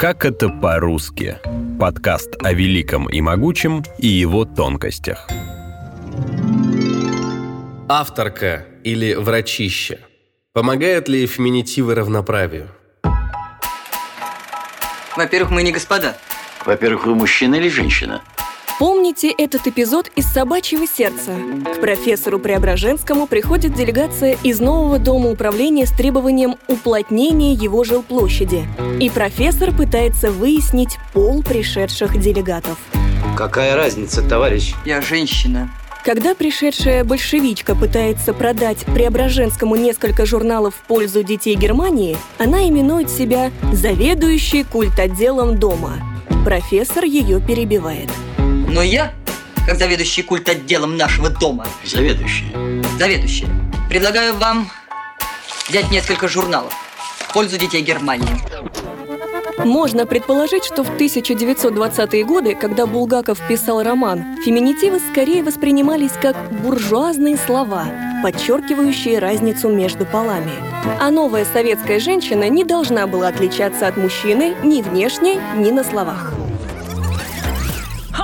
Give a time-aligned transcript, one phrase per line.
[0.00, 1.36] Как это по-русски?
[1.78, 5.28] Подкаст о великом и могучем и его тонкостях.
[7.86, 9.98] Авторка или врачище.
[10.54, 12.68] Помогают ли феминитивы равноправию?
[15.16, 16.16] Во-первых, мы не господа.
[16.64, 18.22] Во-первых, вы мужчина или женщина?
[18.80, 21.32] Помните этот эпизод из «Собачьего сердца»?
[21.76, 28.66] К профессору Преображенскому приходит делегация из нового дома управления с требованием уплотнения его жилплощади.
[28.98, 32.78] И профессор пытается выяснить пол пришедших делегатов.
[33.36, 34.72] Какая разница, товарищ?
[34.86, 35.70] Я женщина.
[36.02, 43.50] Когда пришедшая большевичка пытается продать Преображенскому несколько журналов в пользу детей Германии, она именует себя
[43.74, 45.98] «заведующей культотделом дома».
[46.46, 48.08] Профессор ее перебивает–
[48.70, 49.12] но я,
[49.66, 52.46] как заведующий культ отделом нашего дома, Заведующий.
[52.98, 53.46] заведующий,
[53.88, 54.70] предлагаю вам
[55.68, 56.72] взять несколько журналов
[57.28, 58.28] в пользу детей Германии.
[59.64, 67.36] Можно предположить, что в 1920-е годы, когда Булгаков писал роман, феминитивы скорее воспринимались как буржуазные
[67.36, 67.84] слова,
[68.22, 70.52] подчеркивающие разницу между полами.
[70.98, 76.32] А новая советская женщина не должна была отличаться от мужчины ни внешне, ни на словах.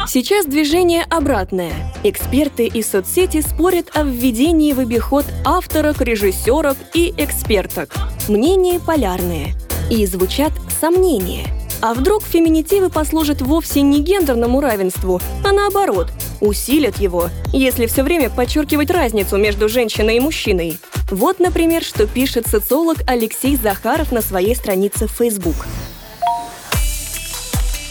[0.08, 1.72] Сейчас движение обратное.
[2.04, 7.92] Эксперты и соцсети спорят о введении в обиход авторок, режиссерок и эксперток.
[8.28, 9.54] Мнения полярные.
[9.90, 11.46] И звучат сомнения.
[11.82, 16.08] А вдруг феминитивы послужат вовсе не гендерному равенству, а наоборот,
[16.40, 20.78] усилят его, если все время подчеркивать разницу между женщиной и мужчиной.
[21.10, 25.56] Вот, например, что пишет социолог Алексей Захаров на своей странице в Facebook.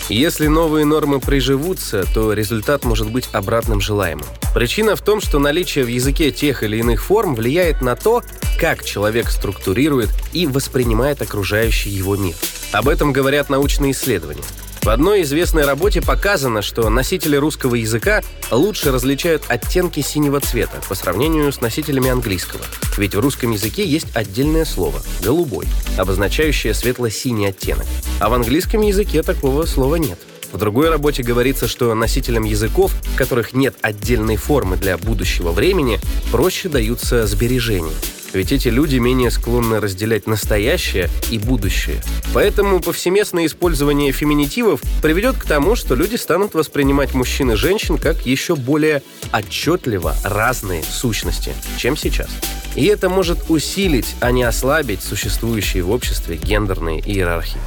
[0.08, 4.25] Если новые нормы приживутся, то результат может быть обратным желаемым.
[4.53, 8.22] Причина в том, что наличие в языке тех или иных форм влияет на то,
[8.59, 12.36] как человек структурирует и воспринимает окружающий его мир.
[12.72, 14.44] Об этом говорят научные исследования.
[14.86, 20.94] В одной известной работе показано, что носители русского языка лучше различают оттенки синего цвета по
[20.94, 22.61] сравнению с носителями английского.
[22.95, 25.65] Ведь в русском языке есть отдельное слово– «голубой»,
[25.98, 27.87] обозначающее светло-синий оттенок.
[28.20, 30.20] А в английском языке такого слова нет.
[30.52, 35.99] В другой работе говорится, что носителям языков, в которых нет отдельной формы для будущего времени,
[36.32, 37.95] проще даются сбережения.
[38.35, 42.01] Ведь эти люди менее склонны разделять настоящее и будущее.
[42.33, 48.25] Поэтому повсеместное использование феминитивов приведет к тому, что люди станут воспринимать мужчин и женщин как
[48.25, 49.01] еще более
[49.31, 52.27] отчетливо разные сущности, чем сейчас.
[52.75, 57.61] И это может усилить, а не ослабить существующие в обществе гендерные иерархии.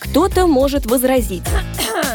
[0.00, 1.44] Кто-то может возразить.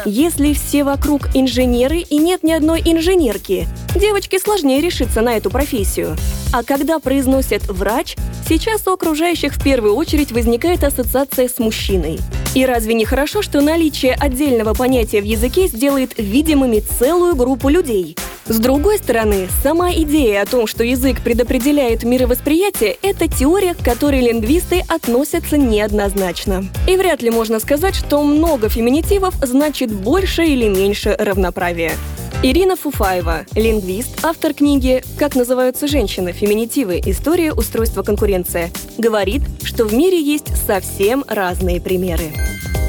[0.04, 6.16] Если все вокруг инженеры и нет ни одной инженерки, девочке сложнее решиться на эту профессию.
[6.52, 8.16] А когда произносят «врач»,
[8.48, 12.18] сейчас у окружающих в первую очередь возникает ассоциация с мужчиной.
[12.54, 18.16] И разве не хорошо, что наличие отдельного понятия в языке сделает видимыми целую группу людей?
[18.52, 24.20] С другой стороны, сама идея о том, что язык предопределяет мировосприятие, это теория, к которой
[24.20, 26.66] лингвисты относятся неоднозначно.
[26.86, 31.92] И вряд ли можно сказать, что много феминитивов значит больше или меньше равноправия.
[32.42, 36.32] Ирина Фуфаева, лингвист, автор книги «Как называются женщины.
[36.32, 37.00] Феминитивы.
[37.06, 42.24] История устройства конкуренция», говорит, что в мире есть совсем разные примеры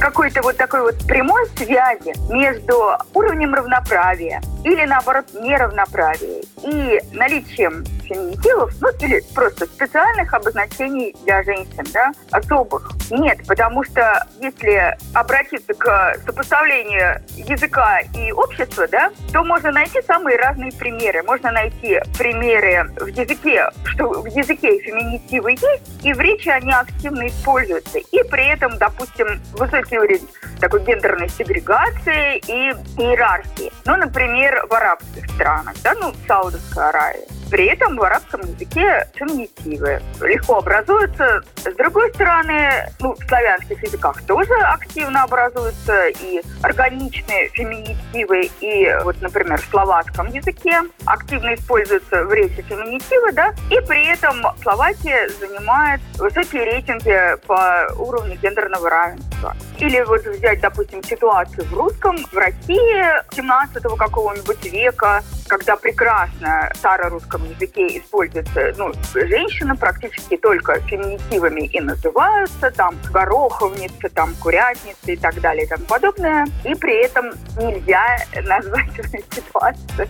[0.01, 8.73] какой-то вот такой вот прямой связи между уровнем равноправия или, наоборот, неравноправия и наличием феминитивов,
[8.81, 12.91] ну, или просто специальных обозначений для женщин, да, особых.
[13.09, 20.37] Нет, потому что если обратиться к сопоставлению языка и общества, да, то можно найти самые
[20.37, 21.23] разные примеры.
[21.23, 27.27] Можно найти примеры в языке, что в языке феминитивы есть, и в речи они активно
[27.27, 27.99] используются.
[27.99, 30.27] И при этом, допустим, высокий уровень
[30.59, 33.71] такой гендерной сегрегации и иерархии.
[33.85, 37.26] Ну, например, в арабских странах, да, ну, Саудовская Аравия.
[37.53, 41.43] При этом в арабском языке феминитивы легко образуются.
[41.57, 49.21] С другой стороны, ну, в славянских языках тоже активно образуются и органичные феминитивы, и вот,
[49.21, 56.01] например, в словацком языке активно используются в речи феминитивы, да, и при этом Словакия занимает
[56.17, 59.55] высокие рейтинги по уровню гендерного равенства.
[59.77, 67.27] Или вот взять, допустим, ситуацию в русском, в России 17 какого-нибудь века, когда прекрасно в
[67.43, 75.15] старорусском языке используется, ну, женщина практически только феминитивами и называются, там, гороховница, там, курятница и
[75.15, 76.45] так далее и тому подобное.
[76.63, 78.91] И при этом нельзя назвать
[79.31, 80.07] ситуацию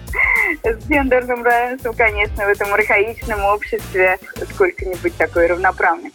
[0.63, 4.17] с гендерным равенством, конечно, в этом архаичном обществе
[4.53, 6.11] сколько-нибудь такой равноправной.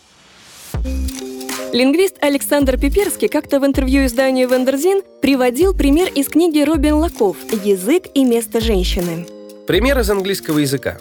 [1.71, 8.05] Лингвист Александр Пиперский как-то в интервью изданию «Вендерзин» приводил пример из книги Робин Лаков «Язык
[8.15, 9.27] и место женщины».
[9.69, 10.97] Пример из английского языка.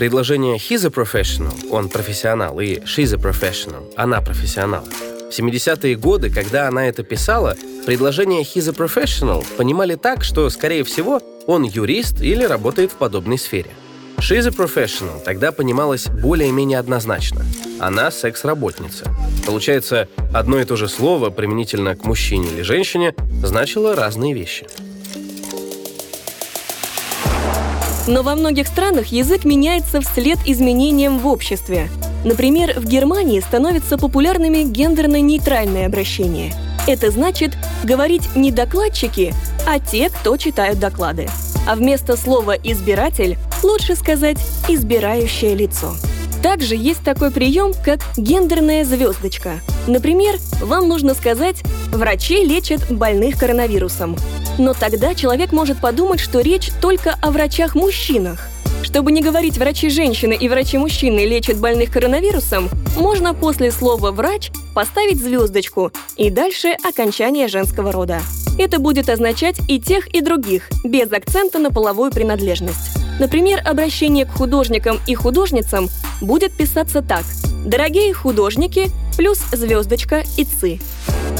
[0.00, 4.82] Предложение «he's a professional»— он профессионал, и «she's a professional»— она профессионал.
[4.82, 7.54] В 70-е годы, когда она это писала,
[7.84, 13.36] предложение «he's a professional» понимали так, что, скорее всего, он юрист или работает в подобной
[13.36, 13.72] сфере.
[14.20, 17.44] She's a professional тогда понималось более-менее однозначно.
[17.78, 19.04] Она секс-работница.
[19.44, 24.66] Получается, одно и то же слово применительно к мужчине или женщине значило разные вещи.
[28.10, 31.88] Но во многих странах язык меняется вслед изменениям в обществе.
[32.24, 36.52] Например, в Германии становятся популярными гендерно-нейтральные обращения.
[36.88, 37.52] Это значит
[37.84, 39.32] говорить не докладчики,
[39.64, 41.28] а те, кто читают доклады.
[41.68, 45.94] А вместо слова «избиратель» лучше сказать «избирающее лицо».
[46.42, 49.60] Также есть такой прием, как гендерная звездочка.
[49.86, 51.62] Например, вам нужно сказать
[51.92, 54.16] «врачи лечат больных коронавирусом».
[54.58, 58.48] Но тогда человек может подумать, что речь только о врачах-мужчинах.
[58.82, 65.92] Чтобы не говорить «врачи-женщины» и «врачи-мужчины лечат больных коронавирусом», можно после слова «врач» поставить звездочку
[66.16, 68.20] и дальше окончание женского рода.
[68.58, 72.96] Это будет означать и тех, и других, без акцента на половую принадлежность.
[73.18, 75.88] Например, обращение к художникам и художницам
[76.20, 77.24] будет писаться так.
[77.66, 80.80] Дорогие художники плюс звездочка и ци.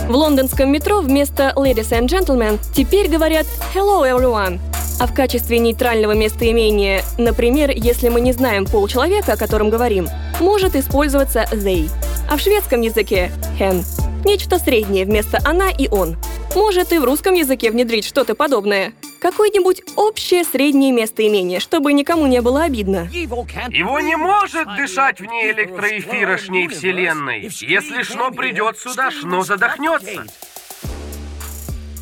[0.09, 4.59] В лондонском метро вместо «Ladies and Gentlemen» теперь говорят «Hello, everyone»,
[5.01, 10.09] а в качестве нейтрального местоимения, например, если мы не знаем пол человека, о котором говорим,
[10.41, 11.89] может использоваться they.
[12.29, 13.83] А в шведском языке hen.
[14.25, 16.17] Нечто среднее вместо она и он.
[16.55, 18.93] Может и в русском языке внедрить что-то подобное.
[19.21, 23.09] Какое-нибудь общее среднее местоимение, чтобы никому не было обидно.
[23.13, 27.43] Его не может дышать вне электроэфирошней вселенной.
[27.43, 30.25] Если Шно придет сюда, Шно задохнется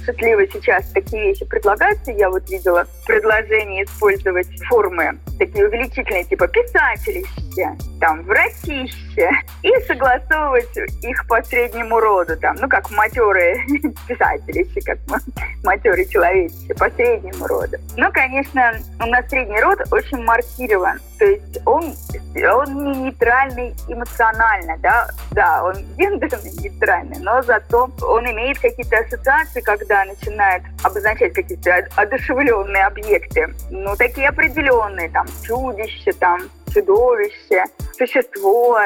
[0.08, 2.12] шутливо сейчас такие вещи предлагаются.
[2.12, 9.30] Я вот видела предложение использовать формы такие увеличительные, типа писателище, там, вратище,
[9.62, 13.64] и согласовывать их по среднему роду, там, ну, как матерые
[14.08, 14.98] писателище, как
[15.62, 17.76] матерые человечище, по среднему роду.
[17.96, 21.94] Но, конечно, у нас средний род очень маркирован, то есть он,
[22.36, 29.60] он не нейтральный эмоционально, да, да, он гендерно нейтральный, но зато он имеет какие-то ассоциации,
[29.60, 36.40] когда начинает обозначать какие-то одушевленные объекты, ну, такие определенные, там, чудище, там,
[36.72, 37.64] чудовище,
[37.96, 38.78] существо.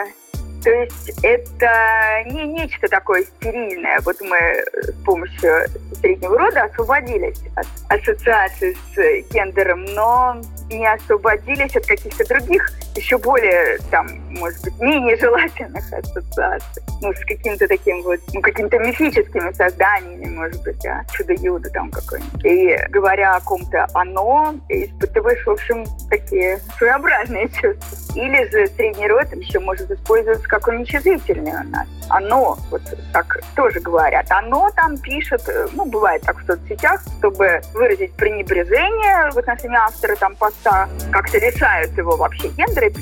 [0.63, 3.99] То есть это не нечто такое стерильное.
[4.05, 4.39] Вот мы
[4.81, 5.67] с помощью
[6.01, 10.41] среднего рода освободились от ассоциации с гендером, но
[10.73, 16.83] не освободились от каких-то других, еще более, там, может быть, менее желательных ассоциаций.
[17.01, 22.45] Ну, с каким-то таким вот, ну, какими-то мифическими созданиями, может быть, а, чудо-юдо там какое-нибудь.
[22.45, 27.99] И говоря о ком-то «оно», испытываешь, в общем, такие своеобразные чувства.
[28.15, 31.87] Или же средний род еще может использоваться как уничижительный у нас.
[32.09, 32.83] «Оно», вот
[33.13, 34.27] так тоже говорят.
[34.31, 35.43] «Оно» там пишет,
[35.73, 41.97] ну, бывает так в соцсетях, чтобы выразить пренебрежение в отношении автора там поста как-то решают
[41.97, 42.93] его вообще гендеры.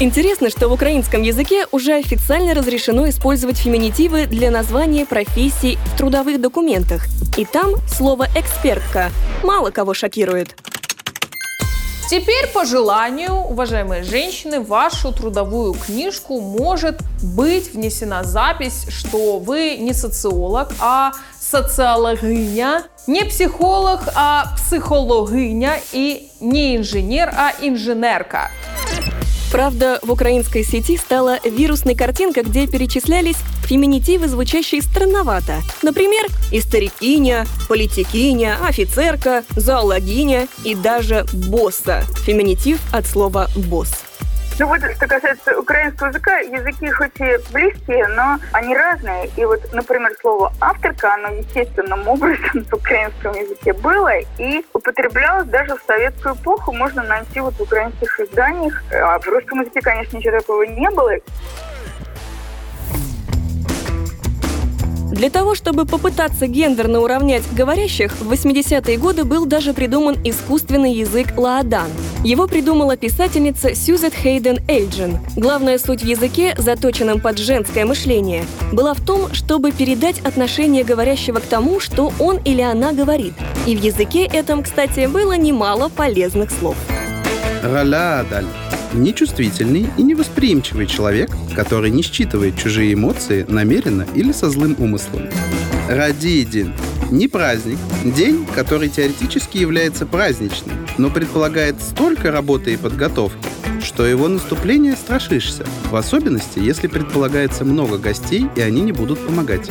[0.00, 6.40] Интересно, что в украинском языке уже официально разрешено использовать феминитивы для названия профессий в трудовых
[6.40, 7.06] документах.
[7.36, 9.10] И там слово «экспертка»
[9.44, 10.56] мало кого шокирует.
[12.10, 19.76] Теперь по желанию, уважаемые женщины, в вашу трудовую книжку может быть внесена запись, что вы
[19.78, 28.50] не социолог, а социологиня, не психолог, а психологиня и не инженер, а инженерка.
[29.52, 35.62] Правда, в украинской сети стала вирусной картинка, где перечислялись феминитивы, звучащие странновато.
[35.82, 42.02] Например, историкиня, политикиня, офицерка, зоологиня и даже босса.
[42.24, 43.92] Феминитив от слова «босс».
[44.56, 49.28] Ну вот, что касается украинского языка, языки хоть и близкие, но они разные.
[49.36, 55.74] И вот, например, слово «авторка», оно естественным образом в украинском языке было и употреблялось даже
[55.74, 56.72] в советскую эпоху.
[56.72, 58.80] Можно найти вот в украинских изданиях.
[58.92, 61.14] А в русском языке, конечно, ничего такого не было.
[65.24, 71.28] Для того, чтобы попытаться гендерно уравнять говорящих, в 80-е годы был даже придуман искусственный язык
[71.38, 71.88] Лаадан.
[72.22, 75.20] Его придумала писательница Сьюзет Хейден Эльджин.
[75.34, 81.38] Главная суть в языке, заточенном под женское мышление, была в том, чтобы передать отношение говорящего
[81.38, 83.32] к тому, что он или она говорит.
[83.66, 86.76] И в языке этом, кстати, было немало полезных слов.
[87.62, 88.26] Галя
[88.94, 95.28] нечувствительный и невосприимчивый человек, который не считывает чужие эмоции намеренно или со злым умыслом.
[95.88, 96.72] Радидин–
[97.10, 103.46] не праздник, день, который теоретически является праздничным, но предполагает столько работы и подготовки,
[103.82, 109.70] что его наступление страшишься, в особенности, если предполагается много гостей, и они не будут помогать.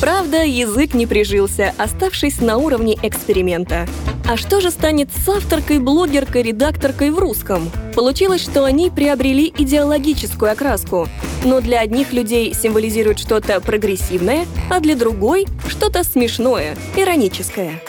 [0.00, 3.86] Правда, язык не прижился, оставшись на уровне эксперимента.
[4.28, 7.70] А что же станет с авторкой, блогеркой, редакторкой в русском?
[7.94, 11.08] Получилось, что они приобрели идеологическую окраску.
[11.44, 17.80] Но для одних людей символизирует что-то прогрессивное, а для другой— что-то смешное, ироническое.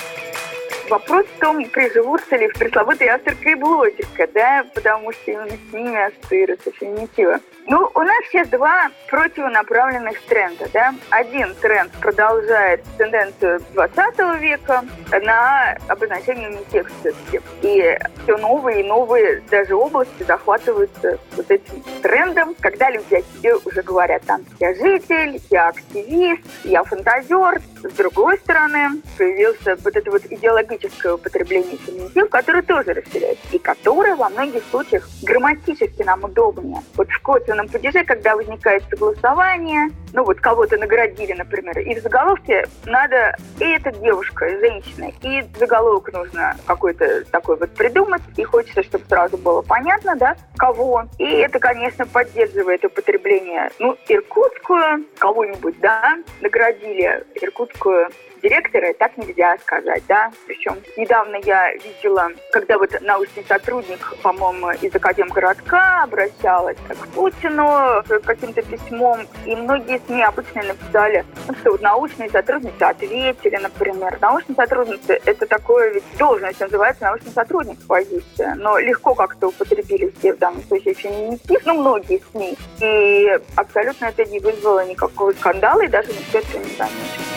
[0.90, 5.74] Вопрос в том, приживутся ли в пресловутой авторка и блогерка, да, потому что именно с
[5.74, 7.40] ними ассоциируется феминитива.
[7.68, 10.94] Ну, у нас сейчас два противонаправленных тренда, да.
[11.10, 14.84] Один тренд продолжает тенденцию 20 века
[15.22, 17.40] на обозначение все-таки.
[17.62, 23.56] И все новые и новые даже области захватываются вот этим трендом, когда люди о себе
[23.56, 27.62] уже говорят, там, я житель, я активист, я фантазер.
[27.84, 34.16] С другой стороны, появился вот это вот идеологическое употребление феминитив, которое тоже расширяется, и которое
[34.16, 36.82] во многих случаях грамматически нам удобнее.
[36.96, 37.22] Вот в
[37.54, 43.66] косвенном падеже, когда возникает согласование, ну вот кого-то наградили, например, и в заголовке надо и
[43.66, 49.62] эта девушка, женщина, и заголовок нужно какой-то такой вот придумать, и хочется, чтобы сразу было
[49.62, 51.04] понятно, да, кого.
[51.18, 58.10] И это, конечно, поддерживает употребление, ну, иркутскую, кого-нибудь, да, наградили иркутскую
[58.44, 60.32] директора, так нельзя сказать, да.
[60.46, 68.62] Причем недавно я видела, когда вот научный сотрудник, по-моему, из Академгородка обращалась к Путину каким-то
[68.62, 74.18] письмом, и многие СМИ обычно написали, ну, что вот научные сотрудницы ответили, например.
[74.22, 80.34] Научные сотрудницы– это такое ведь должность, называется научный сотрудник позиция, но легко как-то употребили все
[80.34, 85.88] в данном случае феминитив, ну, многие СМИ, и абсолютно это не вызвало никакого скандала, и
[85.88, 87.33] даже никто этого не заметил.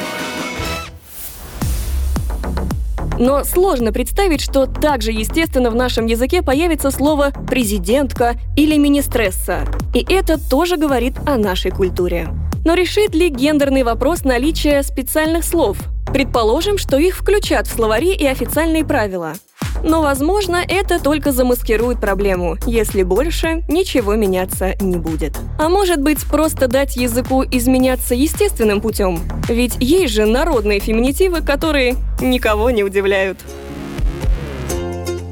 [3.18, 9.60] Но сложно представить, что также естественно в нашем языке появится слово «президентка» или «министресса».
[9.94, 12.28] И это тоже говорит о нашей культуре.
[12.64, 15.78] Но решит ли гендерный вопрос наличие специальных слов?
[16.12, 19.34] Предположим, что их включат в словари и официальные правила.
[19.82, 25.38] Но, возможно, это только замаскирует проблему, если больше ничего меняться не будет.
[25.58, 29.20] А может быть, просто дать языку изменяться естественным путем?
[29.48, 33.38] Ведь есть же народные феминитивы, которые никого не удивляют.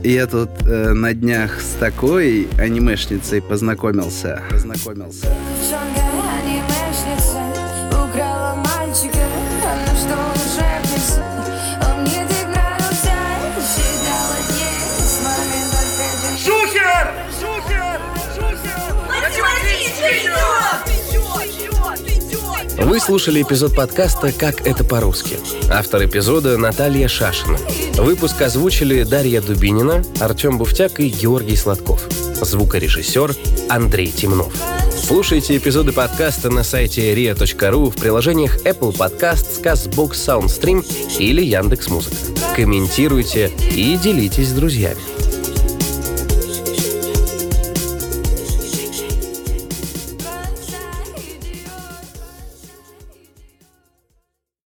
[0.05, 4.43] Я тут э, на днях с такой анимешницей познакомился.
[4.51, 5.27] Познакомился.
[22.95, 25.37] Вы слушали эпизод подкаста «Как это по-русски».
[25.69, 27.59] Автор эпизода Наталья Шашина.
[27.95, 32.07] Выпуск озвучили Дарья Дубинина, Артем Буфтяк и Георгий Сладков.
[32.41, 33.35] Звукорежиссер
[33.69, 34.55] Андрей Темнов.
[34.93, 42.15] Слушайте эпизоды подкаста на сайте ria.ru в приложениях Apple Podcasts, CastBox, SoundStream или Яндекс.Музыка.
[42.55, 45.01] Комментируйте и делитесь с друзьями.